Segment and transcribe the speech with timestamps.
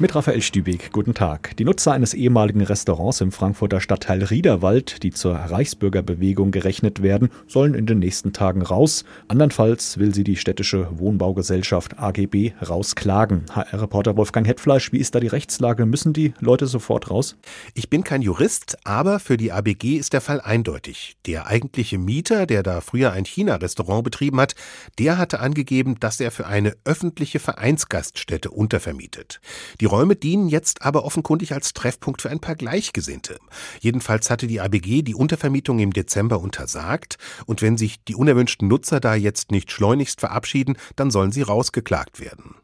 [0.00, 1.56] Mit Raphael Stübig, guten Tag.
[1.56, 7.74] Die Nutzer eines ehemaligen Restaurants im Frankfurter Stadtteil Riederwald, die zur Reichsbürgerbewegung gerechnet werden, sollen
[7.74, 9.04] in den nächsten Tagen raus.
[9.28, 13.44] Andernfalls will sie die städtische Wohnbaugesellschaft AGB rausklagen.
[13.54, 15.86] HR-Reporter Wolfgang Hetfleisch, wie ist da die Rechtslage?
[15.86, 17.36] Müssen die Leute sofort raus?
[17.74, 21.16] Ich bin kein Jurist, aber für die ABG ist der Fall eindeutig.
[21.24, 24.56] Der eigentliche Mieter, der da früher ein China-Restaurant betrieben hat,
[24.98, 29.40] der hatte angegeben, dass er für eine öffentliche Vereinsgaststätte untervermietet.
[29.80, 33.38] Die die Räume dienen jetzt aber offenkundig als Treffpunkt für ein paar Gleichgesinnte.
[33.80, 38.98] Jedenfalls hatte die ABG die Untervermietung im Dezember untersagt und wenn sich die unerwünschten Nutzer
[38.98, 42.54] da jetzt nicht schleunigst verabschieden, dann sollen sie rausgeklagt werden.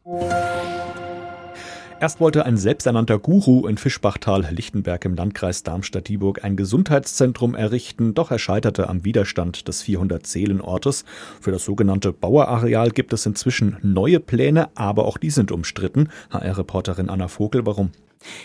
[2.01, 8.39] Erst wollte ein selbsternannter Guru in Fischbachtal-Lichtenberg im Landkreis Darmstadt-Dieburg ein Gesundheitszentrum errichten, doch er
[8.39, 11.05] scheiterte am Widerstand des 400-Seelen-Ortes.
[11.39, 16.09] Für das sogenannte Bauerareal gibt es inzwischen neue Pläne, aber auch die sind umstritten.
[16.31, 17.91] HR-Reporterin Anna Vogel, warum?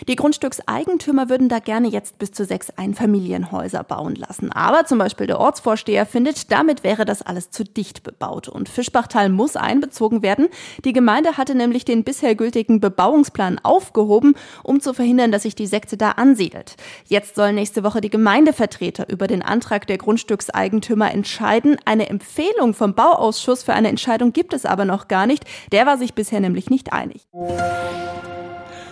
[0.07, 4.51] Die Grundstückseigentümer würden da gerne jetzt bis zu sechs Einfamilienhäuser bauen lassen.
[4.51, 8.47] Aber zum Beispiel der Ortsvorsteher findet, damit wäre das alles zu dicht bebaut.
[8.47, 10.47] Und Fischbachtal muss einbezogen werden.
[10.83, 15.67] Die Gemeinde hatte nämlich den bisher gültigen Bebauungsplan aufgehoben, um zu verhindern, dass sich die
[15.67, 16.75] Sekte da ansiedelt.
[17.05, 21.77] Jetzt sollen nächste Woche die Gemeindevertreter über den Antrag der Grundstückseigentümer entscheiden.
[21.85, 25.45] Eine Empfehlung vom Bauausschuss für eine Entscheidung gibt es aber noch gar nicht.
[25.71, 27.27] Der war sich bisher nämlich nicht einig.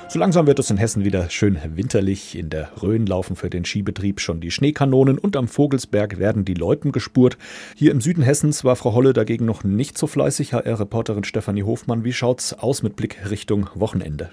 [0.08, 2.38] So langsam wird es in Hessen wieder schön winterlich.
[2.38, 6.54] In der Rhön laufen für den Skibetrieb schon die Schneekanonen und am Vogelsberg werden die
[6.54, 7.38] Loipen gespurt.
[7.76, 10.54] Hier im Süden Hessens war Frau Holle dagegen noch nicht so fleißig.
[10.54, 14.30] HR-Reporterin Stefanie Hofmann, wie schaut's aus mit Blick Richtung Wochenende?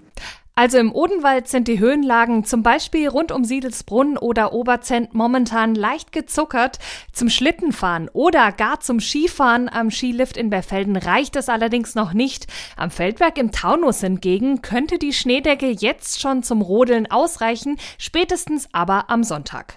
[0.55, 6.13] Also im Odenwald sind die Höhenlagen zum Beispiel rund um Siedelsbrunn oder Oberzent momentan leicht
[6.13, 6.79] gezuckert.
[7.11, 12.49] Zum Schlittenfahren oder gar zum Skifahren am Skilift in Berfelden reicht es allerdings noch nicht.
[12.77, 19.09] Am Feldberg im Taunus hingegen könnte die Schneedecke jetzt schon zum Rodeln ausreichen, spätestens aber
[19.09, 19.77] am Sonntag.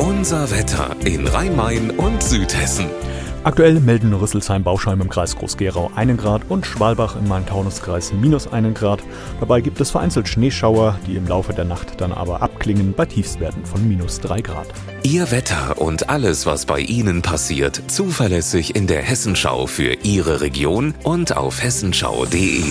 [0.00, 2.90] Unser Wetter in Rhein-Main und Südhessen.
[3.44, 9.02] Aktuell melden Rüsselsheim-Bauschheim im Kreis Groß-Gerau 1 Grad und Schwalbach im Main-Taunus-Kreis minus 1 Grad.
[9.38, 13.66] Dabei gibt es vereinzelt Schneeschauer, die im Laufe der Nacht dann aber abklingen bei Tiefstwerten
[13.66, 14.68] von minus 3 Grad.
[15.02, 20.94] Ihr Wetter und alles, was bei Ihnen passiert, zuverlässig in der Hessenschau für Ihre Region
[21.02, 22.62] und auf hessenschau.de.